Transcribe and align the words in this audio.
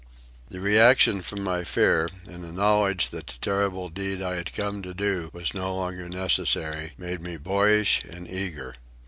The 0.49 0.59
reaction 0.59 1.21
from 1.21 1.43
my 1.43 1.63
fear, 1.63 2.09
and 2.27 2.43
the 2.43 2.51
knowledge 2.51 3.11
that 3.11 3.27
the 3.27 3.37
terrible 3.39 3.87
deed 3.89 4.19
I 4.19 4.33
had 4.33 4.51
come 4.51 4.81
to 4.81 4.95
do 4.95 5.29
was 5.31 5.53
no 5.53 5.75
longer 5.75 6.09
necessary, 6.09 6.93
made 6.97 7.21
me 7.21 7.37
boyish 7.37 8.01
and 8.05 8.27
eager. 8.27 8.73